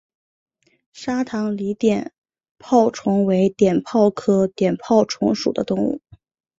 [0.93, 2.11] 沙塘鳢碘
[2.57, 6.01] 泡虫为碘泡科碘泡虫属的动物。